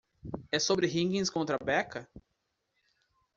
[0.51, 2.09] E sobre Higgins contra Becca?